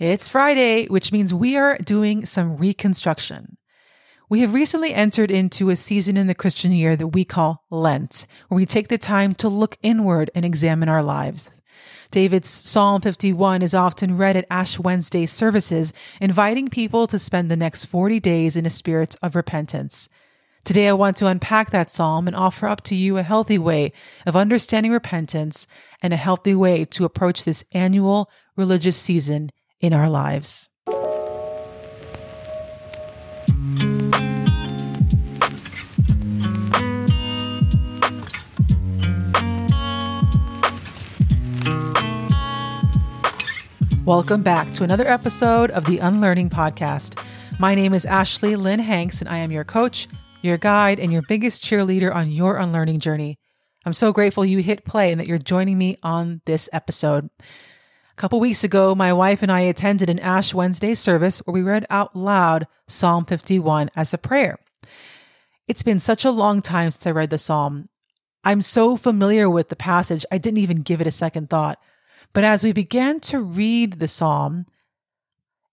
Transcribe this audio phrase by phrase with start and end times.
[0.00, 3.58] It's Friday, which means we are doing some reconstruction.
[4.30, 8.24] We have recently entered into a season in the Christian year that we call Lent,
[8.48, 11.50] where we take the time to look inward and examine our lives.
[12.10, 17.54] David's Psalm 51 is often read at Ash Wednesday services, inviting people to spend the
[17.54, 20.08] next 40 days in a spirit of repentance.
[20.64, 23.92] Today, I want to unpack that psalm and offer up to you a healthy way
[24.24, 25.66] of understanding repentance
[26.00, 30.68] and a healthy way to approach this annual religious season in our lives.
[44.04, 47.22] Welcome back to another episode of the Unlearning Podcast.
[47.60, 50.08] My name is Ashley Lynn Hengst, and I am your coach,
[50.42, 53.38] your guide, and your biggest cheerleader on your unlearning journey.
[53.86, 57.30] I'm so grateful you hit play and that you're joining me on this episode.
[58.20, 61.86] Couple weeks ago, my wife and I attended an Ash Wednesday service where we read
[61.88, 64.58] out loud Psalm 51 as a prayer.
[65.66, 67.88] It's been such a long time since I read the psalm.
[68.44, 71.80] I'm so familiar with the passage, I didn't even give it a second thought.
[72.34, 74.66] But as we began to read the psalm,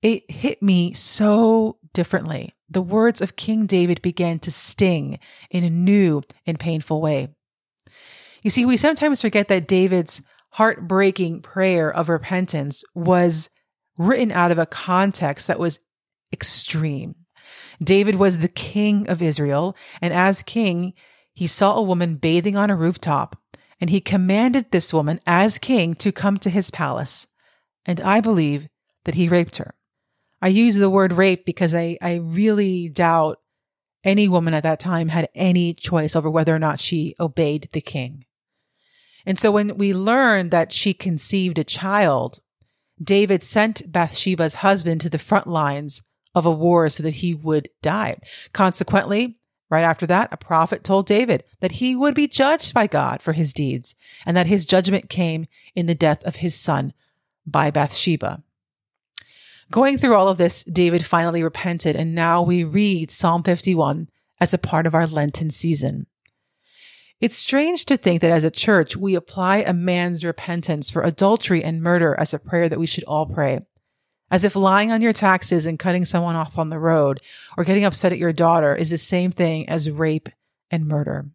[0.00, 2.54] it hit me so differently.
[2.70, 5.18] The words of King David began to sting
[5.50, 7.34] in a new and painful way.
[8.44, 10.22] You see, we sometimes forget that David's
[10.56, 13.50] heartbreaking prayer of repentance was
[13.98, 15.78] written out of a context that was
[16.32, 17.14] extreme.
[17.82, 20.94] David was the king of Israel, and as king,
[21.34, 23.38] he saw a woman bathing on a rooftop
[23.80, 27.26] and he commanded this woman as king to come to his palace.
[27.84, 28.68] And I believe
[29.04, 29.74] that he raped her.
[30.40, 33.38] I use the word rape because I, I really doubt
[34.04, 37.80] any woman at that time had any choice over whether or not she obeyed the
[37.80, 38.25] king.
[39.26, 42.38] And so when we learn that she conceived a child,
[43.02, 46.02] David sent Bathsheba's husband to the front lines
[46.34, 48.16] of a war so that he would die.
[48.52, 49.36] Consequently,
[49.68, 53.32] Right after that, a prophet told David that he would be judged by God for
[53.32, 56.92] his deeds and that his judgment came in the death of his son
[57.44, 58.42] by Bathsheba.
[59.72, 64.54] Going through all of this, David finally repented, and now we read Psalm 51 as
[64.54, 66.06] a part of our Lenten season.
[67.20, 71.64] It's strange to think that as a church, we apply a man's repentance for adultery
[71.64, 73.60] and murder as a prayer that we should all pray
[74.30, 77.20] as if lying on your taxes and cutting someone off on the road
[77.56, 80.28] or getting upset at your daughter is the same thing as rape
[80.70, 81.26] and murder.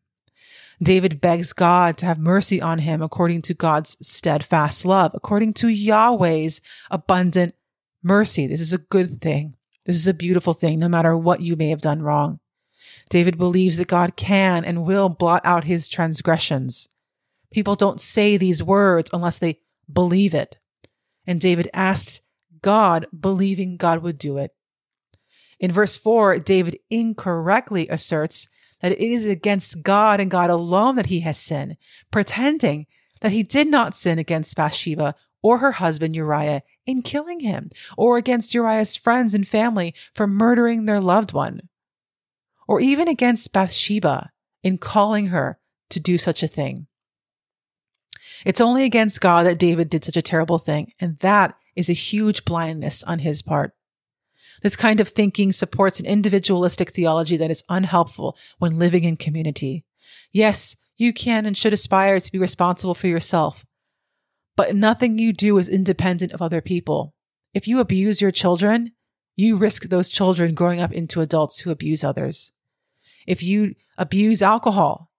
[0.84, 5.68] David begs God to have mercy on him according to God's steadfast love, according to
[5.68, 6.60] Yahweh's
[6.90, 7.54] abundant
[8.02, 8.48] mercy.
[8.48, 9.56] This is a good thing.
[9.86, 12.40] This is a beautiful thing, no matter what you may have done wrong.
[13.10, 16.90] David believes that God can and will blot out his transgressions.
[17.52, 19.60] People don't say these words unless they
[19.92, 20.58] believe it.
[21.28, 22.22] And David asked
[22.62, 24.52] God, believing God would do it.
[25.60, 28.48] In verse 4, David incorrectly asserts
[28.82, 31.78] that it is against God and God alone that he has sinned,
[32.10, 32.88] pretending
[33.22, 38.18] that he did not sin against Bathsheba or her husband Uriah in killing him, or
[38.18, 41.70] against Uriah's friends and family for murdering their loved one,
[42.72, 44.32] or even against Bathsheba
[44.64, 45.60] in calling her
[45.90, 46.88] to do such a thing.
[48.46, 51.94] It's only against God that David did such a terrible thing, and that is a
[51.94, 53.74] huge blindness on his part.
[54.62, 59.84] This kind of thinking supports an individualistic theology that is unhelpful when living in community.
[60.32, 63.66] Yes, you can and should aspire to be responsible for yourself,
[64.56, 67.16] but nothing you do is independent of other people.
[67.54, 68.92] If you abuse your children,
[69.36, 72.54] you risk those children growing up into adults who abuse others.
[73.28, 75.10] If you abuse alcohol,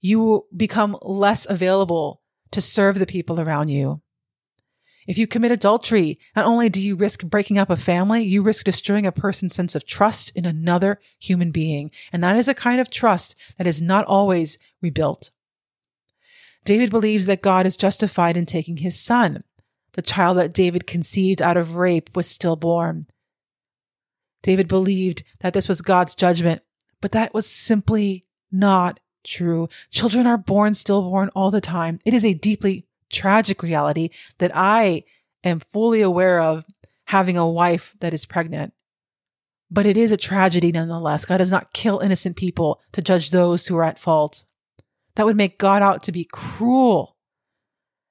[0.00, 4.02] you will become less available to serve the people around you.
[5.06, 8.64] If you commit adultery, not only do you risk breaking up a family, you risk
[8.64, 11.90] destroying a person's sense of trust in another human being.
[12.12, 15.30] And that is a kind of trust that is not always rebuilt.
[16.64, 19.42] David believes that God is justified in taking his son.
[19.94, 23.06] The child that David conceived out of rape was stillborn.
[24.42, 26.62] David believed that this was God's judgment,
[27.02, 29.68] but that was simply not true.
[29.90, 31.98] Children are born stillborn all the time.
[32.06, 34.08] It is a deeply tragic reality
[34.38, 35.04] that I
[35.44, 36.64] am fully aware of
[37.06, 38.72] having a wife that is pregnant.
[39.70, 41.24] But it is a tragedy nonetheless.
[41.24, 44.44] God does not kill innocent people to judge those who are at fault.
[45.16, 47.16] That would make God out to be cruel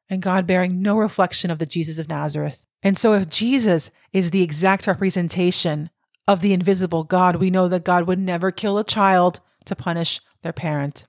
[0.10, 2.68] and God bearing no reflection of the Jesus of Nazareth.
[2.84, 5.90] And so if Jesus is the exact representation
[6.32, 10.22] of the invisible God, we know that God would never kill a child to punish
[10.44, 11.06] their parent.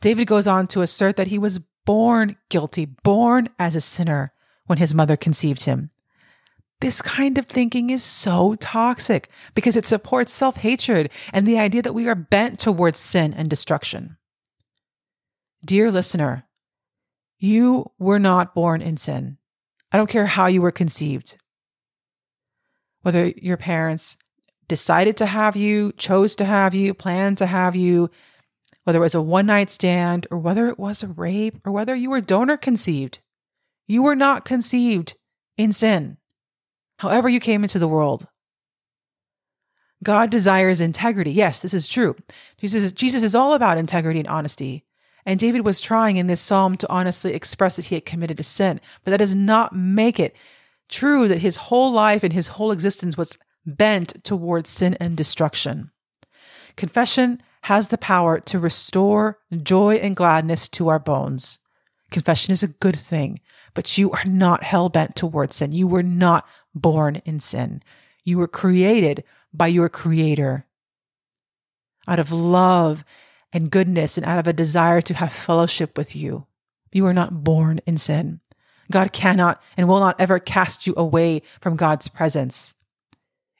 [0.00, 4.32] David goes on to assert that he was born guilty, born as a sinner
[4.66, 5.90] when his mother conceived him.
[6.80, 11.82] This kind of thinking is so toxic because it supports self hatred and the idea
[11.82, 14.18] that we are bent towards sin and destruction.
[15.64, 16.44] Dear listener,
[17.38, 19.38] you were not born in sin.
[19.90, 21.36] I don't care how you were conceived.
[23.06, 24.16] Whether your parents
[24.66, 28.10] decided to have you, chose to have you, planned to have you,
[28.82, 31.94] whether it was a one night stand or whether it was a rape or whether
[31.94, 33.20] you were donor conceived,
[33.86, 35.14] you were not conceived
[35.56, 36.16] in sin
[36.98, 38.26] however you came into the world.
[40.02, 41.30] God desires integrity.
[41.30, 42.16] Yes, this is true.
[42.58, 44.82] Jesus, Jesus is all about integrity and honesty.
[45.24, 48.42] And David was trying in this psalm to honestly express that he had committed a
[48.42, 50.34] sin, but that does not make it
[50.88, 55.90] true that his whole life and his whole existence was bent towards sin and destruction.
[56.76, 61.58] Confession has the power to restore joy and gladness to our bones.
[62.10, 63.40] Confession is a good thing,
[63.74, 65.72] but you are not hell bent towards sin.
[65.72, 67.82] You were not born in sin.
[68.24, 70.66] You were created by your creator
[72.06, 73.04] out of love
[73.52, 76.46] and goodness and out of a desire to have fellowship with you.
[76.92, 78.40] You are not born in sin.
[78.90, 82.74] God cannot and will not ever cast you away from God's presence.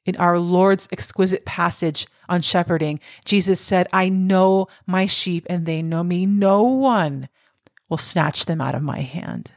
[0.05, 5.83] In our Lord's exquisite passage on shepherding, Jesus said, I know my sheep and they
[5.83, 6.27] know me.
[6.27, 7.29] No one
[7.89, 9.53] will snatch them out of my hand.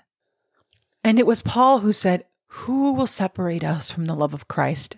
[1.04, 4.98] And it was Paul who said, who will separate us from the love of Christ?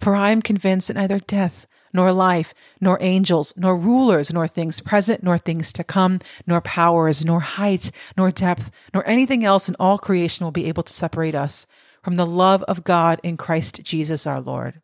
[0.00, 4.80] For I am convinced that neither death, nor life, nor angels, nor rulers, nor things
[4.80, 9.76] present, nor things to come, nor powers, nor height, nor depth, nor anything else in
[9.80, 11.66] all creation will be able to separate us
[12.02, 14.82] from the love of God in Christ Jesus our Lord.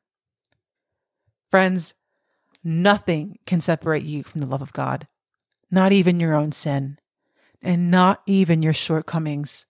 [1.51, 1.93] Friends,
[2.63, 5.09] nothing can separate you from the love of God,
[5.71, 6.99] not even your own sin,
[7.61, 9.67] and not even your shortcomings.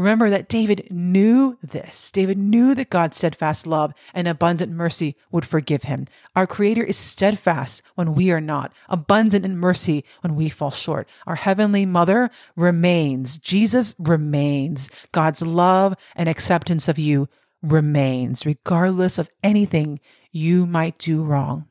[0.00, 2.10] Remember that David knew this.
[2.10, 6.06] David knew that God's steadfast love and abundant mercy would forgive him.
[6.34, 11.06] Our Creator is steadfast when we are not, abundant in mercy when we fall short.
[11.26, 13.36] Our Heavenly Mother remains.
[13.36, 14.88] Jesus remains.
[15.12, 17.28] God's love and acceptance of you
[17.62, 20.00] remains, regardless of anything
[20.32, 21.66] you might do wrong.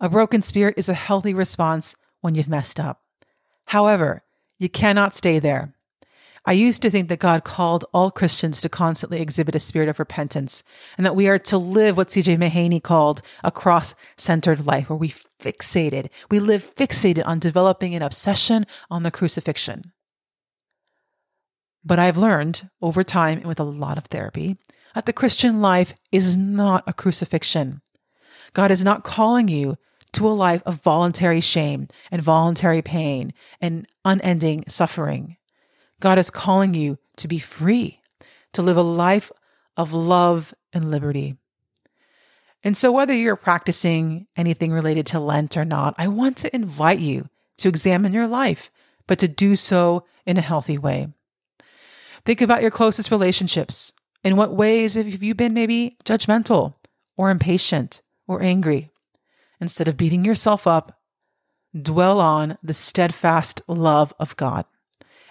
[0.00, 3.00] A broken spirit is a healthy response when you've messed up.
[3.66, 4.22] However,
[4.60, 5.74] you cannot stay there.
[6.46, 9.98] I used to think that God called all Christians to constantly exhibit a spirit of
[9.98, 10.62] repentance
[10.96, 14.96] and that we are to live what CJ Mahaney called a cross centered life where
[14.96, 19.92] we fixated, we live fixated on developing an obsession on the crucifixion.
[21.84, 24.56] But I've learned over time and with a lot of therapy
[24.94, 27.80] that the Christian life is not a crucifixion.
[28.52, 29.76] God is not calling you
[30.12, 35.36] to a life of voluntary shame and voluntary pain and unending suffering.
[36.00, 38.00] God is calling you to be free,
[38.54, 39.30] to live a life
[39.76, 41.36] of love and liberty.
[42.64, 46.98] And so, whether you're practicing anything related to Lent or not, I want to invite
[46.98, 48.70] you to examine your life,
[49.06, 51.08] but to do so in a healthy way.
[52.24, 53.92] Think about your closest relationships.
[54.22, 56.74] In what ways have you been maybe judgmental
[57.16, 58.90] or impatient or angry?
[59.58, 61.00] Instead of beating yourself up,
[61.80, 64.66] dwell on the steadfast love of God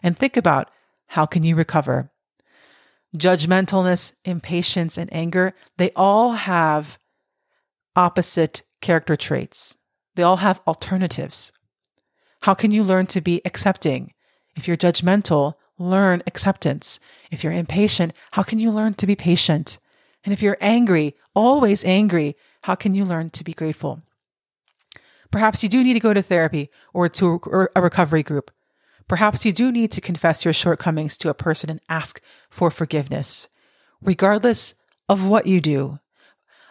[0.03, 0.69] and think about
[1.07, 2.11] how can you recover?
[3.17, 6.99] Judgmentalness, impatience, and anger, they all have
[7.95, 9.77] opposite character traits.
[10.15, 11.51] They all have alternatives.
[12.41, 14.13] How can you learn to be accepting?
[14.55, 16.99] If you're judgmental, learn acceptance.
[17.31, 19.79] If you're impatient, how can you learn to be patient?
[20.23, 24.03] And if you're angry, always angry, how can you learn to be grateful?
[25.31, 27.39] Perhaps you do need to go to therapy or to
[27.75, 28.51] a recovery group.
[29.09, 33.49] Perhaps you do need to confess your shortcomings to a person and ask for forgiveness,
[34.01, 34.75] regardless
[35.09, 35.99] of what you do.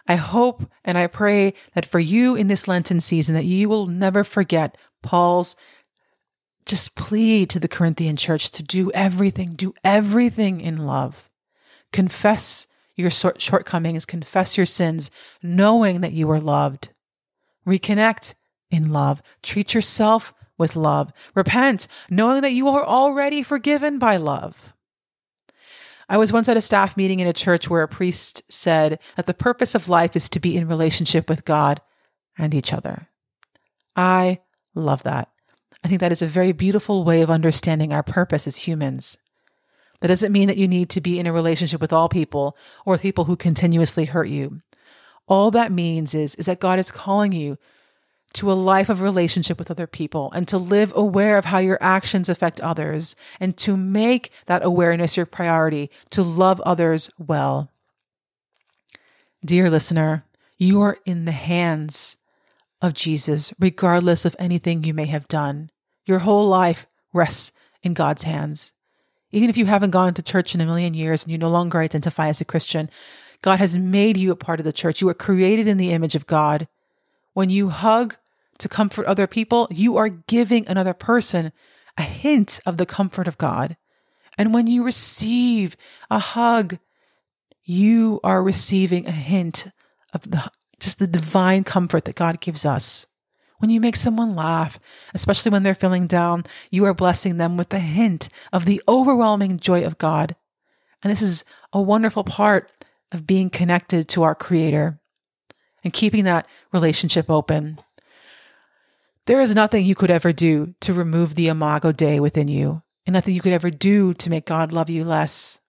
[0.06, 3.86] I hope and I pray that for you in this Lenten season that you will
[3.86, 5.56] never forget Paul's
[6.64, 11.28] just plead to the Corinthian church to do everything, do everything in love.
[11.92, 15.10] Confess your shortcomings, confess your sins,
[15.42, 16.90] knowing that you are loved.
[17.66, 18.34] Reconnect
[18.70, 19.22] in love.
[19.42, 21.12] Treat yourself with love.
[21.34, 24.74] Repent, knowing that you are already forgiven by love.
[26.08, 29.26] I was once at a staff meeting in a church where a priest said that
[29.26, 31.80] the purpose of life is to be in relationship with God
[32.38, 33.08] and each other.
[33.94, 34.40] I
[34.74, 35.30] love that.
[35.84, 39.18] I think that is a very beautiful way of understanding our purpose as humans.
[40.00, 42.98] That doesn't mean that you need to be in a relationship with all people or
[42.98, 44.60] people who continuously hurt you.
[45.26, 47.58] All that means is, is that God is calling you
[48.34, 51.78] to a life of relationship with other people and to live aware of how your
[51.80, 57.70] actions affect others and to make that awareness your priority to love others well.
[59.44, 60.24] Dear listener,
[60.58, 62.16] you are in the hands
[62.82, 65.70] of Jesus, regardless of anything you may have done.
[66.06, 68.72] Your whole life rests in God's hands.
[69.30, 71.78] Even if you haven't gone to church in a million years and you no longer
[71.78, 72.90] identify as a Christian,
[73.42, 75.00] God has made you a part of the church.
[75.00, 76.66] You are created in the image of God.
[77.38, 78.16] When you hug
[78.58, 81.52] to comfort other people, you are giving another person
[81.96, 83.76] a hint of the comfort of God.
[84.36, 85.76] And when you receive
[86.10, 86.80] a hug,
[87.62, 89.68] you are receiving a hint
[90.12, 93.06] of the, just the divine comfort that God gives us.
[93.58, 94.80] When you make someone laugh,
[95.14, 96.42] especially when they're feeling down,
[96.72, 100.34] you are blessing them with a hint of the overwhelming joy of God.
[101.04, 102.72] And this is a wonderful part
[103.12, 104.98] of being connected to our Creator
[105.84, 107.78] and keeping that relationship open.
[109.26, 113.12] There is nothing you could ever do to remove the imago Dei within you, and
[113.12, 115.60] nothing you could ever do to make God love you less.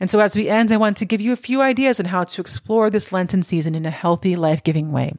[0.00, 2.24] And so, as we end, I want to give you a few ideas on how
[2.24, 5.12] to explore this Lenten season in a healthy, life giving way.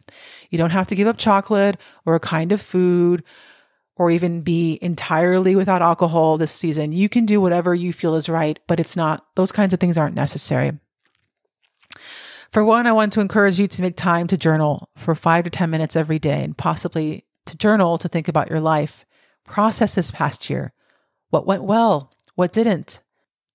[0.50, 3.24] You don't have to give up chocolate or a kind of food
[3.98, 6.92] or even be entirely without alcohol this season.
[6.92, 9.98] You can do whatever you feel is right, but it's not, those kinds of things
[9.98, 10.74] aren't necessary.
[12.56, 15.50] For one, I want to encourage you to make time to journal for five to
[15.50, 19.06] 10 minutes every day and possibly to journal to think about your life.
[19.44, 20.72] Process this past year.
[21.32, 22.14] What went well?
[22.36, 23.02] What didn't?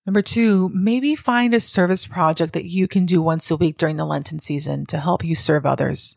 [0.04, 3.97] Number two, maybe find a service project that you can do once a week during
[3.97, 6.14] the Lenten season to help you serve others,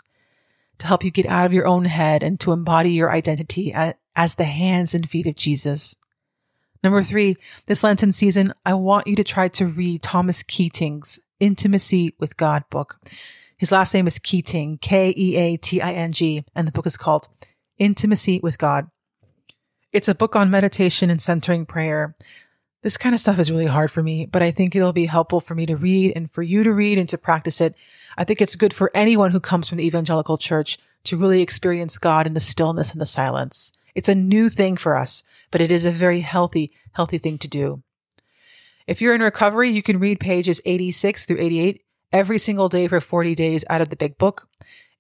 [0.80, 3.74] to help you get out of your own head and to embody your identity
[4.14, 5.96] as the hands and feet of Jesus.
[6.84, 12.16] Number three, this Lenten season, I want you to try to read Thomas Keating's Intimacy
[12.20, 13.00] with God book.
[13.58, 16.86] His last name is Keating, K E A T I N G, and the book
[16.86, 17.28] is called
[17.78, 18.90] Intimacy with God.
[19.92, 22.16] It's a book on meditation and centering prayer
[22.84, 25.40] this kind of stuff is really hard for me, but I think it'll be helpful
[25.40, 27.76] for me to read and for you to read and to practice it.
[28.18, 31.98] I think it's good for anyone who comes from the evangelical church to really experience
[31.98, 33.72] God in the stillness and the silence.
[33.96, 37.48] It's a new thing for us, but it is a very healthy, healthy thing to
[37.48, 37.84] do.
[38.88, 43.00] If you're in recovery, you can read pages 86 through 88 every single day for
[43.00, 44.48] 40 days out of the big book.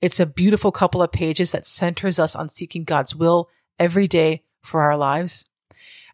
[0.01, 3.49] It's a beautiful couple of pages that centers us on seeking God's will
[3.79, 5.45] every day for our lives.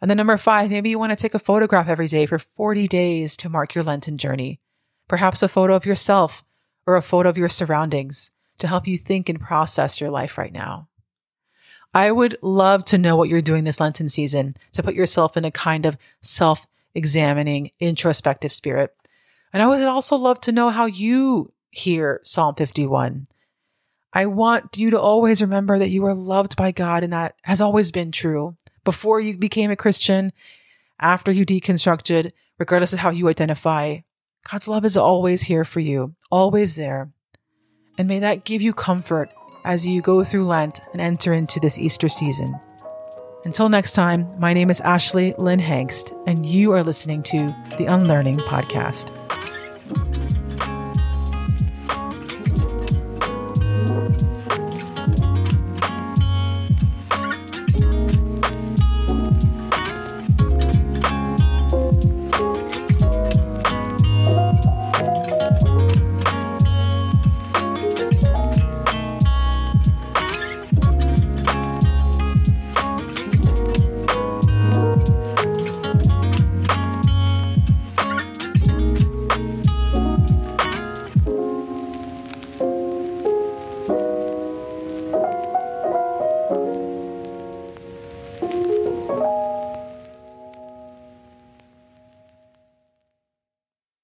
[0.01, 2.87] And then number five, maybe you want to take a photograph every day for 40
[2.87, 4.59] days to mark your Lenten journey.
[5.07, 6.43] Perhaps a photo of yourself
[6.85, 10.53] or a photo of your surroundings to help you think and process your life right
[10.53, 10.87] now.
[11.93, 15.43] I would love to know what you're doing this Lenten season to put yourself in
[15.43, 18.93] a kind of self examining, introspective spirit.
[19.53, 23.27] And I would also love to know how you hear Psalm 51.
[24.11, 27.61] I want you to always remember that you are loved by God and that has
[27.61, 30.31] always been true before you became a Christian,
[30.99, 33.99] after you deconstructed, regardless of how you identify,
[34.49, 37.11] God's love is always here for you, always there.
[37.97, 39.31] And may that give you comfort
[39.63, 42.59] as you go through Lent and enter into this Easter season.
[43.45, 47.85] Until next time, my name is Ashley Lynn Hengst, and you are listening to the
[47.85, 49.15] Unlearning Podcast.